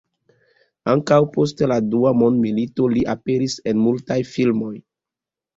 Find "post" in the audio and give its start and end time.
1.35-1.61